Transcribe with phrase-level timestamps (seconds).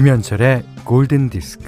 [0.00, 1.62] 김현철의 골든 디스크.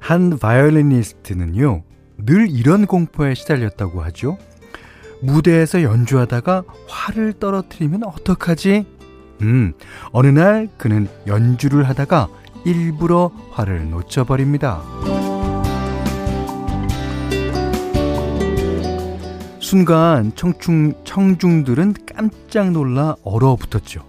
[0.00, 1.84] 한 바이올리니스트는요,
[2.18, 4.38] 늘 이런 공포에 시달렸다고 하죠.
[5.20, 8.86] 무대에서 연주하다가 활을 떨어뜨리면 어떡하지?
[9.42, 9.72] 음,
[10.10, 12.28] 어느 날 그는 연주를 하다가
[12.64, 14.82] 일부러 활을 놓쳐버립니다.
[19.60, 24.04] 순간 청중, 청중들은 깜짝 놀라 얼어붙었죠.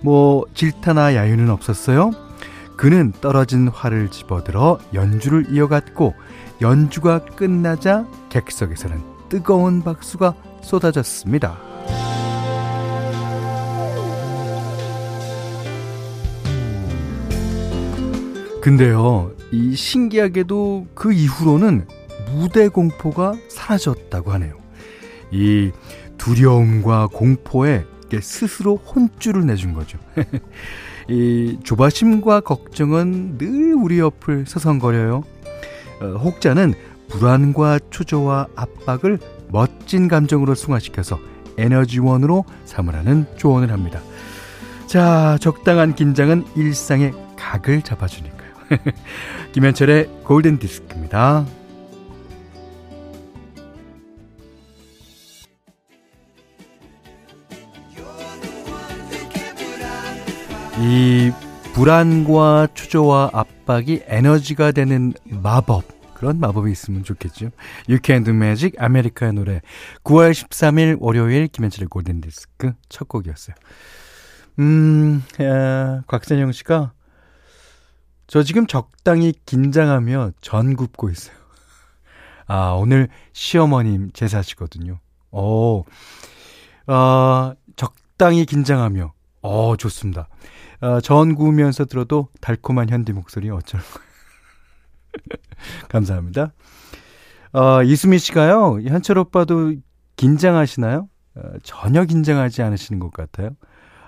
[0.00, 2.12] 뭐, 질타나 야유는 없었어요?
[2.76, 6.14] 그는 떨어진 활을 집어들어 연주를 이어갔고,
[6.62, 11.71] 연주가 끝나자 객석에서는 뜨거운 박수가 쏟아졌습니다.
[18.62, 21.84] 근데요, 이 신기하게도 그 이후로는
[22.30, 24.56] 무대 공포가 사라졌다고 하네요.
[25.32, 25.72] 이
[26.16, 27.84] 두려움과 공포에
[28.20, 29.98] 스스로 혼쭐을 내준 거죠.
[31.10, 35.24] 이 조바심과 걱정은 늘 우리 옆을 서성거려요.
[36.00, 36.74] 어, 혹자는
[37.08, 39.18] 불안과 초조와 압박을
[39.48, 41.18] 멋진 감정으로 승화시켜서
[41.58, 44.00] 에너지원으로 삼으라는 조언을 합니다.
[44.86, 48.41] 자, 적당한 긴장은 일상의 각을 잡아주니까요.
[49.52, 51.46] 김현철의 골든 디스크입니다.
[60.80, 61.30] 이
[61.74, 65.84] 불안과 초조와 압박이 에너지가 되는 마법
[66.14, 67.50] 그런 마법이 있으면 좋겠죠.
[67.88, 69.60] You Can Do Magic 아메리카의 노래
[70.04, 73.54] 9월 13일 월요일 김현철의 골든디스크 첫 곡이었어요.
[74.58, 76.92] 음, 야, 곽선영 씨가
[78.32, 81.36] 저 지금 적당히 긴장하며 전 굽고 있어요.
[82.46, 85.00] 아, 오늘 시어머님 제사시거든요.
[85.32, 85.84] 오,
[86.86, 89.12] 어, 적당히 긴장하며,
[89.42, 90.30] 어, 좋습니다.
[90.80, 94.08] 어, 전 구우면서 들어도 달콤한 현디 목소리 어쩔 거예요.
[95.90, 96.54] 감사합니다.
[97.52, 99.74] 어, 이수미 씨가요, 현철 오빠도
[100.16, 101.06] 긴장하시나요?
[101.34, 103.50] 어, 전혀 긴장하지 않으시는 것 같아요.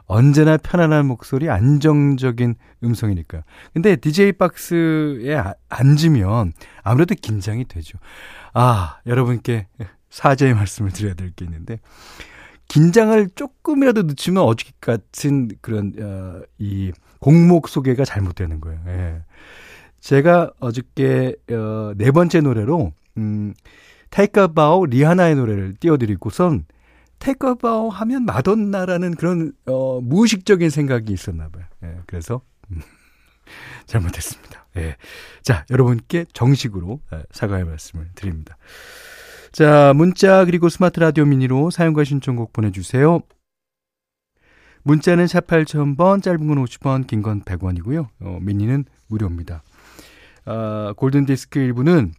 [0.06, 3.42] 언제나 편안한 목소리, 안정적인 음성이니까요.
[3.72, 7.98] 근데 DJ 박스에 아, 앉으면 아무래도 긴장이 되죠.
[8.52, 9.66] 아, 여러분께
[10.10, 11.80] 사죄의 말씀을 드려야 될 게 있는데,
[12.68, 18.80] 긴장을 조금이라도 늦추면 어저께 같은 그런, 어, 이 공목 소개가 잘못되는 거예요.
[18.88, 19.22] 예.
[20.00, 23.54] 제가 어저께 어, 네 번째 노래로 음,
[24.10, 26.66] 테이크바우 리하나의 노래를 띄워드리고선
[27.24, 31.64] 테이크바우 하면 마돈나라는 그런 어, 무의식적인 생각이 있었나 봐요.
[31.82, 32.80] 예, 그래서 음,
[33.86, 34.66] 잘못했습니다.
[34.76, 34.96] 예.
[35.42, 38.56] 자, 여러분께 정식으로 예, 사과의 말씀을 드립니다.
[39.52, 43.20] 자, 문자 그리고 스마트 라디오 미니로 사연과 신청곡 보내주세요.
[44.82, 48.08] 문자는 샵 8000번, 짧은 건 50원, 긴 건 100원이고요.
[48.20, 49.62] 어, 미니는 무료입니다.
[50.44, 52.12] 어, 골든디스크 1부는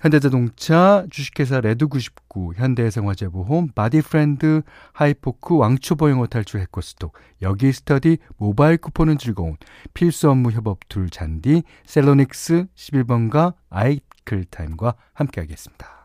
[0.00, 9.56] 현대자동차, 주식회사 레드99, 현대해상화재보험, 바디프렌드, 하이포크, 왕초보 영어 탈출 해커스톡, 여기스터디, 모바일 쿠폰은 즐거운,
[9.94, 15.98] 필수 업무 협업 툴 잔디, 셀로닉스 11번가, 아이클타임과 함께하겠습니다.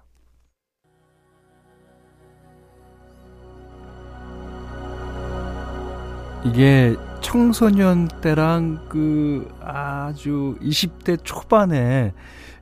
[6.45, 12.13] 이게 청소년 때랑 그 아주 20대 초반에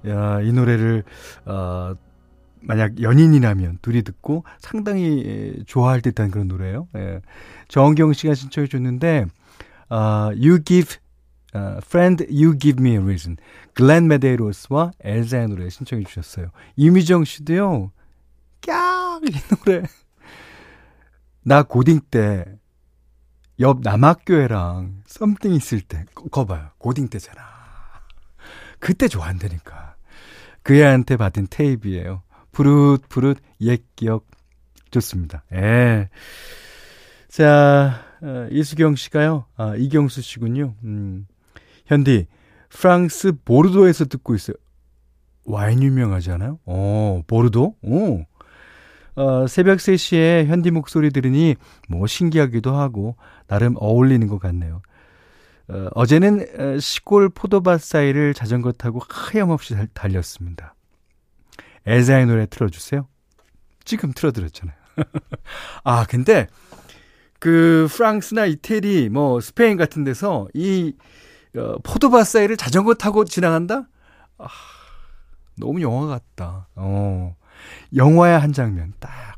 [0.07, 1.03] 야, 이 노래를
[1.45, 1.93] 어
[2.61, 6.87] 만약 연인이라면 둘이 듣고 상당히 좋아할 듯한 그런 노래예요.
[6.95, 7.21] 예.
[7.67, 9.25] 정경 씨가 신청해 줬는데
[9.89, 10.95] 어, You Give
[11.55, 13.37] uh, Friend You Give Me a Reason
[13.73, 16.51] 글렌 메데이로스와 엘자의 노래 신청해 주셨어요.
[16.77, 17.91] 이미정 씨도요.
[18.61, 19.21] 깍!
[19.23, 19.31] 이
[19.65, 19.83] 노래
[21.43, 22.45] 나 고딩 때
[23.61, 26.69] 옆 남학교애랑 something 있을 때, 거 봐요.
[26.79, 27.41] 고딩 때잖아.
[28.79, 29.95] 그때 좋아한다니까.
[30.63, 32.23] 그 애한테 받은 테이프예요.
[32.51, 34.25] 푸릇, 옛 기억.
[34.89, 35.43] 좋습니다.
[35.53, 36.09] 예.
[37.29, 39.45] 자, 어, 이수경 씨가요.
[39.55, 40.75] 아, 이경수 씨군요.
[40.83, 41.27] 음.
[41.85, 42.27] 현디,
[42.69, 44.55] 프랑스 보르도에서 듣고 있어요.
[45.45, 46.59] 와인 유명하잖아요.
[46.65, 47.75] 어, 보르도?
[47.81, 48.25] 오.
[49.15, 51.55] 어, 새벽 3시에 현디 목소리 들으니
[51.89, 53.15] 뭐 신기하기도 하고
[53.47, 54.81] 나름 어울리는 것 같네요.
[55.67, 60.75] 어, 어제는 어, 시골 포도밭 사이를 자전거 타고 하염없이 달렸습니다.
[61.85, 63.07] 엘자의 노래 틀어주세요.
[63.83, 64.75] 지금 틀어드렸잖아요.
[65.83, 66.47] 아, 근데
[67.39, 70.93] 그 프랑스나 이태리, 뭐 스페인 같은 데서 이
[71.57, 73.87] 어, 포도밭 사이를 자전거 타고 지나간다?
[74.37, 74.47] 아,
[75.57, 76.67] 너무 영화 같다.
[76.75, 77.35] 어.
[77.95, 79.37] 영화의 한 장면, 딱.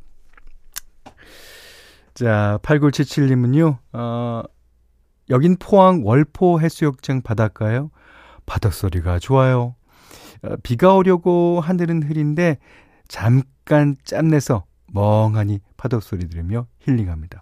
[2.14, 4.44] 자, 8977님은요, 어,
[5.30, 7.90] 여긴 포항 월포 해수욕장 바닷가요.
[8.46, 9.76] 바닷소리가 좋아요.
[10.44, 12.58] 어, 비가 오려고 하늘은 흐린데
[13.08, 17.42] 잠깐 짬내서 멍하니 파도 소리 들으며 힐링합니다.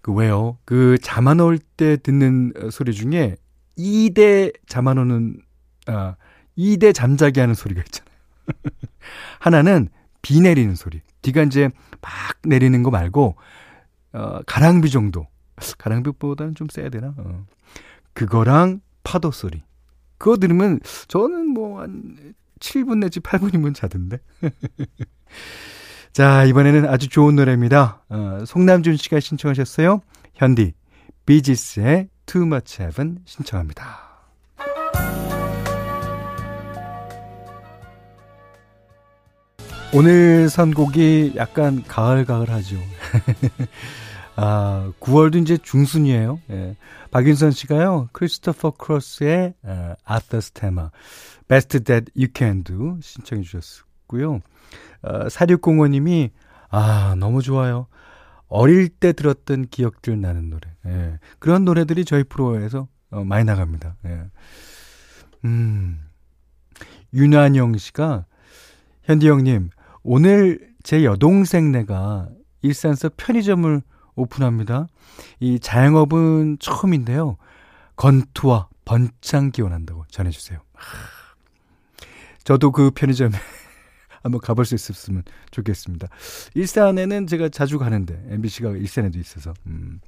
[0.00, 0.58] 그 왜요?
[0.64, 3.36] 그잠안올때 듣는 소리 중에
[3.76, 5.40] 2대 잠안 오는
[5.86, 6.16] 아
[6.56, 8.16] 2대 잠자게 하는 소리가 있잖아요.
[9.38, 9.88] 하나는
[10.22, 11.00] 비 내리는 소리.
[11.22, 11.70] 비가 이제
[12.00, 12.10] 막
[12.44, 13.36] 내리는 거 말고
[14.12, 15.26] 어 가랑비 정도.
[15.78, 17.14] 가랑비보다는 좀 세야 되나?
[17.16, 17.46] 어.
[18.12, 19.62] 그거랑 파도 소리.
[20.18, 24.18] 그거 들으면 저는 뭐 한 7분 내지 8분이면 자던데.
[26.12, 28.02] 자, 이번에는 아주 좋은 노래입니다.
[28.08, 30.00] 어, 송남준 씨가 신청하셨어요.
[30.34, 30.72] 현디,
[31.26, 34.06] 비지스의 Too Much Heaven 신청합니다.
[39.96, 42.76] 오늘 선곡이 약간 가을가을하죠.
[44.36, 46.38] 아, 9월도 이제 중순이에요.
[46.50, 46.76] 예.
[47.10, 50.90] 박윤선 씨가요, 크리스토퍼 크로스의 어, 아더 스 테마,
[51.48, 54.42] Best That You Can Do 신청해 주셨고요.
[55.00, 56.28] 어, 4605님이,
[56.68, 57.86] 아, 너무 좋아요.
[58.48, 60.68] 어릴 때 들었던 기억들 나는 노래.
[60.84, 61.18] 예.
[61.38, 63.96] 그런 노래들이 저희 프로에서 어, 많이 나갑니다.
[64.04, 64.24] 예.
[65.46, 66.02] 음.
[67.14, 68.26] 윤한영 씨가,
[69.04, 69.70] 현디 형님,
[70.08, 72.28] 오늘 제 여동생네가
[72.62, 73.82] 일산서 편의점을
[74.14, 74.86] 오픈합니다.
[75.40, 77.36] 이 자영업은 처음인데요.
[77.96, 80.60] 건투와 번창 기원한다고 전해주세요.
[82.44, 83.36] 저도 그 편의점에
[84.22, 86.06] 한번 가볼 수 있었으면 좋겠습니다.
[86.54, 89.54] 일산에는 제가 자주 가는데 MBC가 일산에도 있어서.
[89.66, 90.00] 음.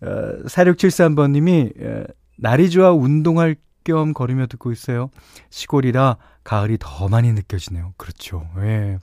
[0.00, 0.06] 어,
[0.46, 2.06] 4673번님이 어,
[2.38, 5.10] 날이 좋아 운동할 겸 걸으며 듣고 있어요.
[5.50, 6.16] 시골이라
[6.50, 7.94] 가을이 더 많이 느껴지네요.
[7.96, 8.44] 그렇죠.
[8.58, 8.98] 예.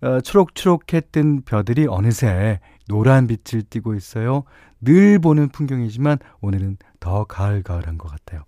[0.00, 4.44] 어, 초록초록했던 벼들이 어느새 노란 빛을 띠고 있어요.
[4.80, 8.44] 늘 보는 풍경이지만 오늘은 더 가을가을한 것 같아요.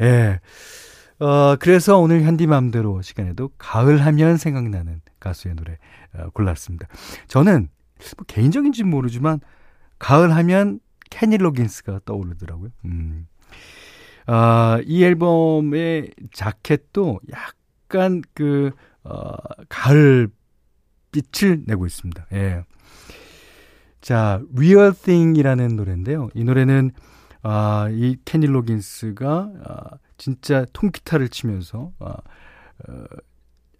[0.00, 0.40] 예.
[1.22, 5.76] 어, 그래서 오늘 현디맘대로 시간에도 가을 하면 생각나는 가수의 노래
[6.14, 6.88] 어, 골랐습니다.
[7.26, 7.68] 저는
[8.16, 9.40] 뭐 개인적인지 모르지만
[9.98, 10.80] 가을 하면
[11.10, 12.70] 캐니 로긴스가 떠오르더라고요.
[12.86, 13.26] 음.
[14.26, 18.70] 아, 이 앨범의 자켓도 약간 그,
[19.04, 19.32] 어,
[19.68, 20.28] 가을
[21.12, 22.26] 빛을 내고 있습니다.
[22.32, 22.64] 예.
[24.00, 26.28] 자, Real Thing이라는 노래인데요.
[26.34, 26.92] 이 노래는
[27.42, 29.84] 아, 이 케니 로긴스가 아,
[30.16, 32.16] 진짜 통기타를 치면서 아,
[32.88, 33.04] 어,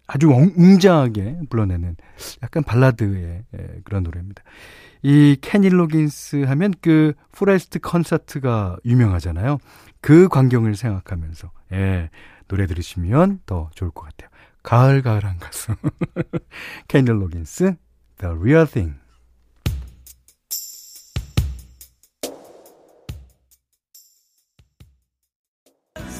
[0.07, 1.95] 아주 웅장하게 불러내는
[2.41, 4.41] 약간 발라드의 예, 그런 노래입니다.
[5.03, 9.59] 이 케니 로긴스 하면 그 Forest 콘서트가 유명하잖아요.
[10.01, 12.09] 그 광경을 생각하면서 예,
[12.49, 14.29] 노래 들으시면 더 좋을 것 같아요.
[14.63, 15.73] 가을가을한 가수
[16.89, 17.75] 케니 로긴스
[18.17, 18.99] The Real Thing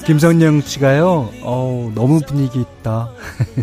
[0.06, 3.10] 김성령 씨가요, 어우, 너무 분위기 있다.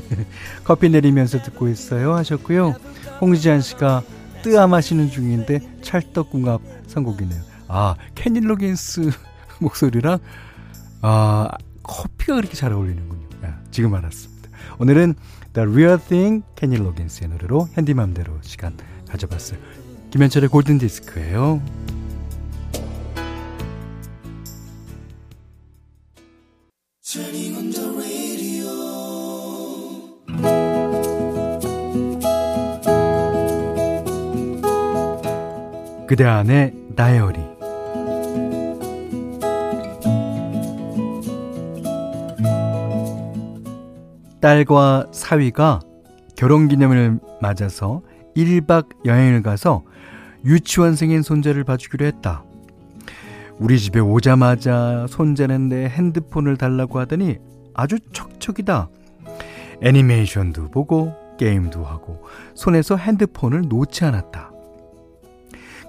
[0.63, 2.13] 커피 내리면서 듣고 있어요.
[2.13, 2.75] 하셨고요.
[3.19, 4.03] 홍지한 씨가
[4.43, 7.41] 뜨아 마시는 중인데 찰떡궁합 선곡이네요.
[7.67, 9.09] 아, 케니 로긴스
[9.59, 10.19] 목소리랑,
[11.01, 11.49] 아,
[11.87, 13.27] 커피가 그렇게 잘 어울리는군요.
[13.43, 14.49] 아, 지금 알았습니다.
[14.79, 15.15] 오늘은
[15.53, 18.77] The Real Thing 케니 로긴스의 노래로 현디맘대로 시간
[19.09, 19.59] 가져봤어요.
[20.11, 21.61] 김현철의 골든 디스크예요.
[36.07, 37.56] 그대 안의 다이어리
[44.41, 45.79] 딸과 사위가
[46.35, 48.01] 결혼기념을 맞아서
[48.35, 49.83] 1박 여행을 가서
[50.45, 52.43] 유치원생인 손자를 봐주기로 했다.
[53.57, 57.37] 우리 집에 오자마자 손자는 내 핸드폰을 달라고 하더니
[57.73, 58.89] 아주 척척이다.
[59.81, 64.51] 애니메이션도 보고 게임도 하고 손에서 핸드폰을 놓지 않았다.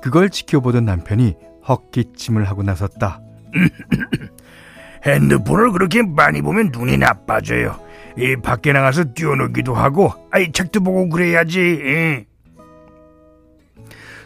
[0.02, 1.34] 그걸 지켜보던 남편이
[1.68, 3.20] 헛기침을 하고 나섰다.
[5.04, 7.87] 핸드폰을 그렇게 많이 보면 눈이 나빠져요.
[8.18, 12.26] 이 밖에 나가서 뛰어놀기도 하고, 아이 책도 보고 그래야지.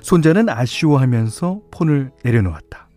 [0.01, 2.89] 손자는 아쉬워하면서 폰을 내려놓았다.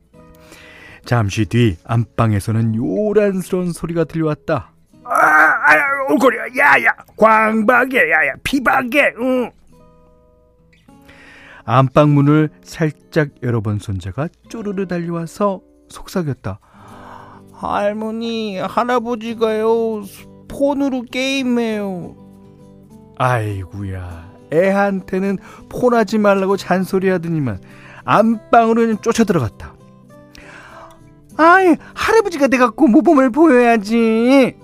[1.04, 4.72] 잠시 뒤 안방에서는 요란스러운 소리가 들려왔다.
[5.04, 9.52] 아, 아, 오거려, 야야, 광박에, 야야, 피박에, 응.
[11.66, 16.60] 안방 문을 살짝 열어본 손자가 쪼르르 달려와서 속삭였다.
[17.54, 20.04] 할머니, 할아버지가요,
[20.48, 22.16] 폰으로 게임해요.
[23.18, 25.38] 아이구야, 애한테는
[25.70, 27.60] 폰하지 말라고 잔소리 하더니만,
[28.04, 29.74] 안방으로는 쫓아 들어갔다.
[31.38, 34.56] 아이, 할아버지가 돼갖고 모범을 보여야지.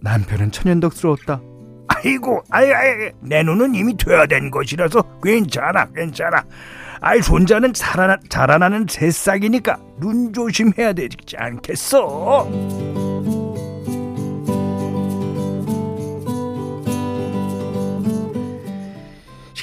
[0.00, 1.40] 남편은 천연덕스러웠다.
[1.88, 6.44] 아이고, 아이, 아이, 내 눈은 이미 퇴화된 것이라서 괜찮아, 괜찮아.
[7.00, 12.48] 아이, 손자는 자라나, 자라나는 새싹이니까 눈 조심해야 되지 않겠어?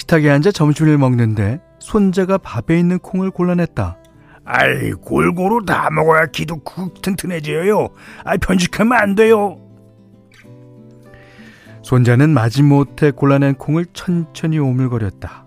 [0.10, 3.98] 식탁에 앉아 점심을 먹는데 손자가 밥에 있는 콩을 골라냈다.
[4.44, 7.90] 아이, 골고루 다 먹어야 기도 쿡 튼튼해져요.
[8.26, 9.60] 아이, 편식하면 안 돼요.
[11.84, 15.46] 손자는 마지못해 골라낸 콩을 천천히 오물거렸다.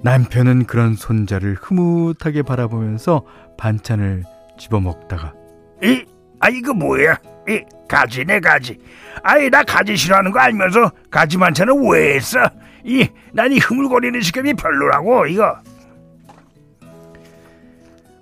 [0.00, 3.26] 남편은 그런 손자를 흐뭇하게 바라보면서
[3.58, 4.24] 반찬을
[4.58, 5.34] 집어먹다가
[5.82, 6.02] 이,
[6.38, 7.18] 아 이거 뭐야?
[7.46, 8.78] 이 가지네 가지.
[9.22, 12.38] 아이 나 가지 싫어하는 거 알면서 가지 반찬을 왜 했어?
[12.84, 15.56] 이 난 이 흐물거리는 식감이 별로라고 이거.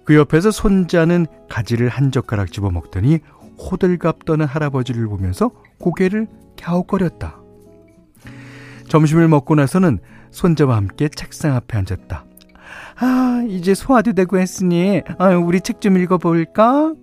[0.05, 3.19] 그 옆에서 손자는 가지를 한 젓가락 집어 먹더니
[3.59, 6.27] 호들갑 떠는 할아버지를 보면서 고개를
[6.61, 7.37] 갸웃거렸다.
[8.89, 9.99] 점심을 먹고 나서는
[10.31, 12.25] 손자와 함께 책상 앞에 앉았다.
[13.01, 16.95] 아, 이제 소화도 되고 했으니, 아, 우리 책 좀 읽어볼까?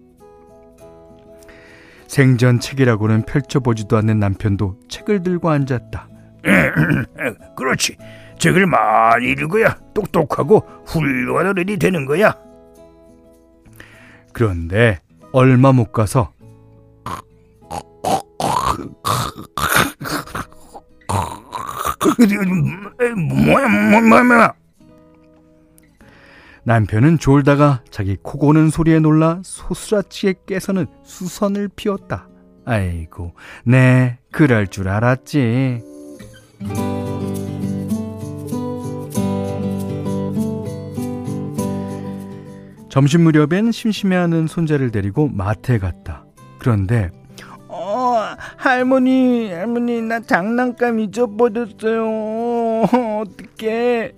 [2.07, 6.07] 생전 책이라고는 펼쳐보지도 않는 남편도 책을 들고 앉았다.
[7.55, 7.97] 그렇지.
[8.39, 12.35] 책을 많이 읽어야 똑똑하고 훌륭한 어른이 되는 거야.
[14.33, 14.99] 그런데
[15.31, 16.31] 얼마 못 가서
[23.15, 24.53] 뭐야, 뭐야, 뭐야.
[26.63, 32.27] 남편은 졸다가 자기 코 고는 소리에 놀라 소스라치게 깨서는 수선을 피웠다.
[32.65, 33.33] 아이고,
[33.63, 35.94] 네, 그럴 줄 알았지.
[42.89, 46.25] 점심 무렵엔 심심해하는 손자를 데리고 마트에 갔다.
[46.59, 47.11] 그런데
[47.67, 48.15] 어,
[48.55, 52.83] 할머니, 할머니, 나 장난감 잊어버렸어요.
[53.21, 54.13] 어떡해.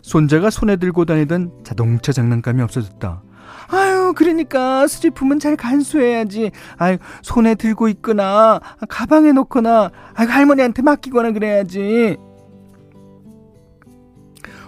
[0.00, 3.22] 손자가 손에 들고 다니던 자동차 장난감이 없어졌다.
[3.68, 6.50] 아유, 그러니까 수제품은 잘 간수해야지.
[6.76, 12.16] 아유, 손에 들고 있거나, 가방에 넣거나, 아유, 할머니한테 맡기거나 그래야지.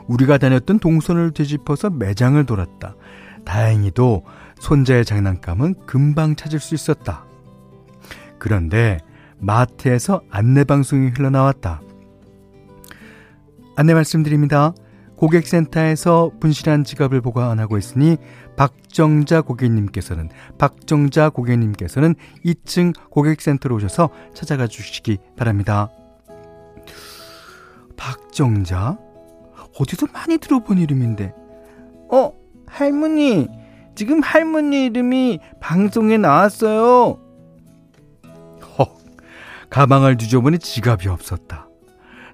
[0.07, 2.95] 우리가 다녔던 동선을 되짚어서 매장을 돌았다.
[3.45, 4.25] 다행히도
[4.59, 7.25] 손자의 장난감은 금방 찾을 수 있었다.
[8.39, 8.99] 그런데
[9.39, 11.81] 마트에서 안내 방송이 흘러나왔다.
[13.77, 14.73] 안내 말씀드립니다.
[15.17, 18.17] 고객센터에서 분실한 지갑을 보관하고 있으니
[18.57, 25.91] 박정자 고객님께서는 박정자 고객님께서는 2층 고객센터로 오셔서 찾아가 주시기 바랍니다.
[27.97, 28.99] 박정자?
[29.79, 31.35] 어디서 많이 들어본 이름인데.
[32.11, 32.33] 어,
[32.67, 33.49] 할머니.
[33.95, 37.19] 지금 할머니 이름이 방송에 나왔어요.
[38.79, 38.99] 헉,
[39.71, 41.66] 가방을 뒤져보니 지갑이 없었다.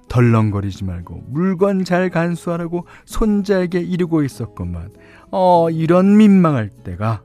[0.08, 4.90] 덜렁거리지 말고 물건 잘 간수하라고 손자에게 이르고 있었건만
[5.30, 7.22] 어 이런 민망할 때가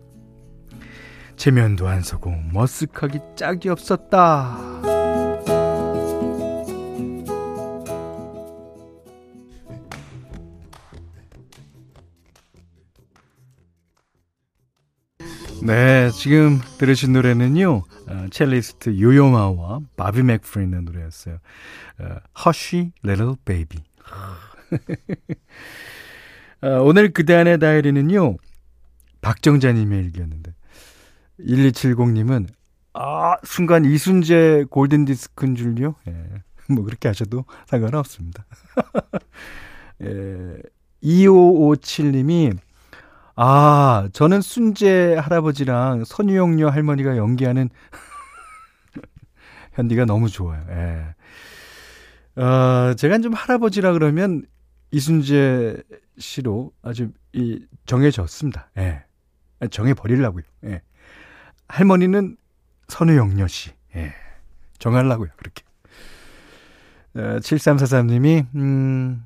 [1.35, 4.86] 체면도 안 서고 머쓱하기 짝이 없었다.
[15.67, 21.39] 네, 지금 들으신 노래는요, 어, 첼리스트 요요마와 바비 맥프린의 노래였어요.
[21.99, 23.83] 어, Hushy Little Baby.
[26.63, 28.37] 어, 오늘 그대 안의 다이리는요,
[29.19, 30.53] 박정자님의 일기였는데,
[31.41, 32.47] 1270님은,
[32.93, 35.95] 아, 순간 이순재 골든디스크인 줄요?
[36.07, 36.13] 예,
[36.73, 38.45] 뭐 그렇게 하셔도 상관은 없습니다.
[40.01, 40.61] 예,
[41.03, 42.57] 2557님이,
[43.39, 47.69] 아, 저는 순재 할아버지랑 선유영녀 할머니가 연기하는
[49.73, 50.65] 현디가 너무 좋아요.
[50.71, 52.41] 예.
[52.41, 54.43] 어, 제가 좀 할아버지라 그러면
[54.89, 55.77] 이순재
[56.17, 58.71] 씨로 아주 이 정해졌습니다.
[58.79, 59.03] 예.
[59.69, 60.43] 정해 버리려고요.
[60.65, 60.81] 예.
[61.67, 62.37] 할머니는
[62.87, 63.69] 선우영녀 씨.
[63.95, 64.13] 예.
[64.79, 65.29] 정하려고요.
[65.37, 65.63] 그렇게.
[67.13, 69.23] 어, 7343님이 음,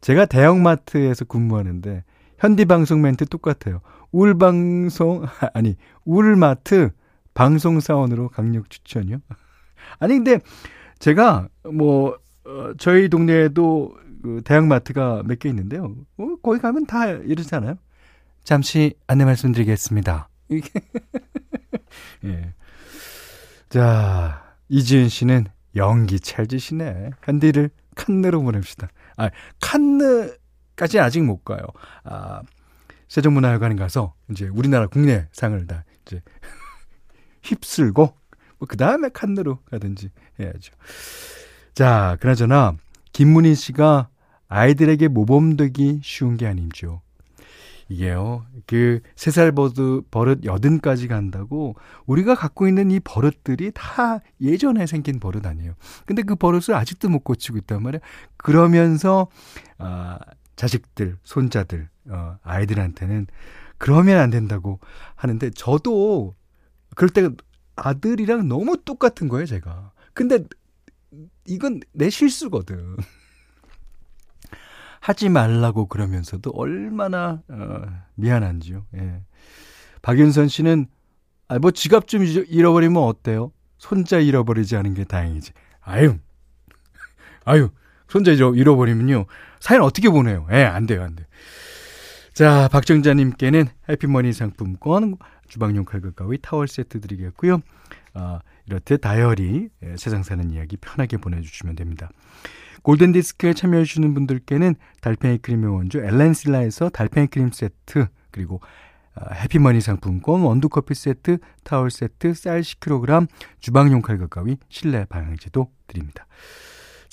[0.00, 2.02] 제가 대형마트에서 근무하는데
[2.44, 3.80] 현디 방송 멘트 똑같아요.
[4.12, 5.24] 울 방송
[5.54, 6.90] 아니 울마트
[7.32, 9.16] 방송 사원으로 강력 추천이요.
[9.98, 10.40] 아니 근데
[10.98, 15.94] 제가 뭐 어, 저희 동네에도 그 대형마트가 몇 개 있는데요.
[16.18, 17.76] 어, 거기 가면 다 이러잖아요.
[18.42, 20.28] 잠시 안내 말씀드리겠습니다.
[22.24, 22.52] 예.
[23.70, 25.46] 자, 이지은 씨는
[25.76, 27.12] 연기 찰지시네.
[27.22, 28.88] 현디를 칸느로 보냅시다.
[29.16, 29.30] 아,
[29.62, 30.30] 칸느
[30.76, 31.60] 까지 아직 못 가요.
[32.04, 32.42] 아,
[33.08, 36.20] 세종문화회관에 가서 이제 우리나라 국내 상을 다 이제
[37.42, 38.02] 휩쓸고
[38.58, 40.72] 뭐 그 다음에 칸느로 가든지 해야죠.
[41.74, 42.76] 자, 그나저나
[43.12, 44.08] 김문희 씨가
[44.48, 47.02] 아이들에게 모범되기 쉬운 게 아니죠.
[47.90, 51.74] 이게요, 그, 세 살 버릇 여든까지 간다고,
[52.06, 55.74] 우리가 갖고 있는 이 버릇들이 다 예전에 생긴 버릇 아니에요.
[56.06, 58.00] 근데 그 버릇을 아직도 못 고치고 있단 말이에요.
[58.38, 59.26] 그러면서,
[59.76, 60.18] 아,
[60.56, 63.26] 자식들, 손자들, 어, 아이들한테는
[63.78, 64.80] 그러면 안 된다고
[65.14, 66.34] 하는데, 저도,
[66.94, 67.28] 그럴 때
[67.76, 69.92] 아들이랑 너무 똑같은 거예요, 제가.
[70.12, 70.44] 근데,
[71.46, 72.96] 이건 내 실수거든.
[75.00, 77.82] 하지 말라고 그러면서도 얼마나 어,
[78.14, 78.86] 미안한지요.
[78.96, 79.22] 예.
[80.00, 80.86] 박윤선 씨는
[81.48, 83.52] 아, 뭐 지갑 좀 잃어버리면 어때요?
[83.76, 85.52] 손자 잃어버리지 않은 게 다행이지.
[85.82, 86.16] 아유,
[87.44, 87.68] 아유,
[88.14, 89.26] 손자 잃어버리면요.
[89.58, 90.46] 사연 어떻게 보내요?
[90.52, 91.26] 예, 안 돼요, 안 돼.
[92.32, 95.16] 자, 박정자님께는 해피머니 상품권,
[95.48, 97.60] 주방용 칼과 가위, 타월 세트 드리겠고요.
[98.12, 102.08] 아, 이렇듯 다이어리, 예, 세상 사는 이야기 편하게 보내주시면 됩니다.
[102.82, 108.60] 골든디스크에 참여해주시는 분들께는 달팽이 크림의 원조 엘렌실라에서 달팽이 크림 세트 그리고
[109.16, 113.26] 아, 해피머니 상품권, 원두커피 세트, 타월 세트, 쌀 10kg,
[113.58, 116.28] 주방용 칼과 가위, 실내 방향제도 드립니다.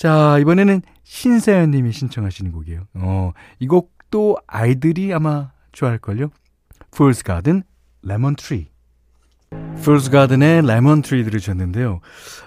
[0.01, 2.87] 자, 이번에는 신세연님이 신청하시는 곡이에요.
[2.95, 6.31] 어, 이 곡도 아이들이 아마 좋아할걸요?
[6.91, 7.61] Fool's Garden,
[8.03, 8.71] Lemon Tree.
[9.51, 11.99] Fool's Garden의 Lemon Tree 들으셨는데요.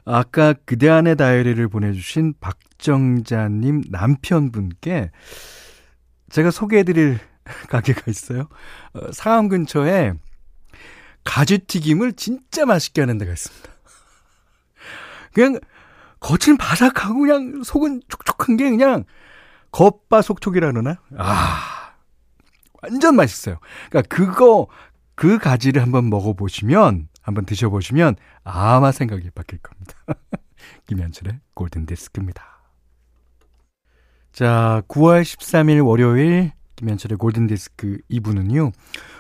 [0.05, 5.11] 아까 그대 안의 다이어리를 보내주신 박 박정자님 남편분께
[6.31, 7.19] 제가 소개해드릴
[7.71, 8.49] 가게가 있어요.
[8.93, 10.15] 어, 상암 근처에
[11.23, 13.71] 가지튀김을 진짜 맛있게 하는 데가 있습니다.
[15.33, 15.59] 그냥
[16.25, 19.05] 겉은 바삭하고 그냥 속은 촉촉한 게 그냥
[19.73, 20.99] 겉바속촉이라 그러나?
[21.19, 21.93] 아,
[22.81, 23.59] 완전 맛있어요.
[23.91, 24.69] 그러니까 그거,
[25.15, 29.95] 그 가지를 한번 먹어보시면, 한번 드셔보시면 아마 생각이 바뀔 겁니다.
[30.87, 32.43] 김현철의 골든디스크입니다.
[34.33, 38.73] 자, 9월 13일 월요일 김현철의 골든디스크 2부는요.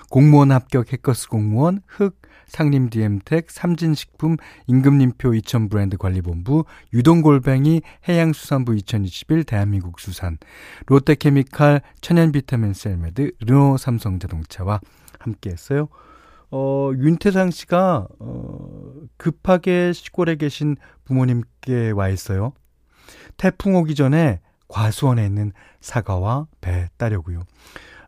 [0.09, 9.45] 공무원 합격 해커스 공무원 흑 상림 디엠텍 삼진식품 임금님표 2000 브랜드 관리본부 유동골뱅이 해양수산부 2021
[9.45, 10.39] 대한민국 수산
[10.87, 14.81] 롯데케미칼 천연비타민 셀메드 르노 삼성자동차와
[15.19, 15.89] 함께했어요.
[16.51, 22.53] 어, 윤태상 씨가 어, 급하게 시골에 계신 부모님께 와 있어요.
[23.37, 27.43] 태풍 오기 전에 과수원에 있는 사과와 배 따려고요.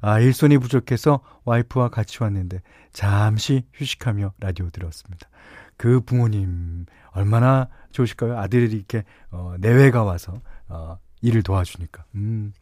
[0.06, 5.28] 아, 일손이 부족해서 와이프와 같이 왔는데 잠시 휴식하며 라디오 들었습니다.
[5.76, 8.38] 그 부모님 얼마나 좋으실까요?
[8.38, 12.04] 아들이 이렇게 어, 내외가 와서 어, 일을 도와주니까.
[12.14, 12.52] 음.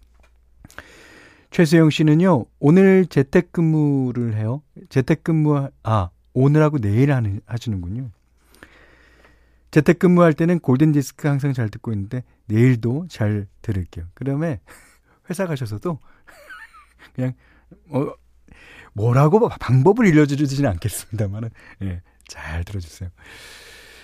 [1.50, 4.62] 최수영 씨는요, 오늘 재택근무를 해요.
[4.88, 8.08] 재택근무, 아, 오늘하고 내일 하는, 하시는군요.
[9.70, 14.06] 재택근무할 때는 골든디스크 항상 잘 듣고 있는데 내일도 잘 들을게요.
[14.14, 14.60] 그다음에
[15.28, 15.98] 회사 가셔서도
[17.14, 17.34] 그냥
[17.86, 18.14] 뭐
[18.92, 21.50] 뭐라고 방법을 일러주지는 않겠습니다만은
[21.82, 23.10] 예, 잘 들어주세요.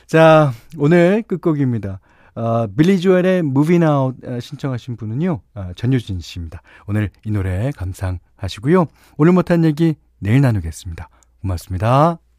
[0.06, 2.00] 자 오늘 끝곡입니다.
[2.34, 3.42] 어, 빌리 조엘의
[3.84, 6.62] Out 어, 신청하신 분은요 어, 전효진 씨입니다.
[6.86, 8.86] 오늘 이 노래 감상하시고요.
[9.16, 11.08] 오늘 못한 얘기 내일 나누겠습니다.
[11.40, 12.29] 고맙습니다.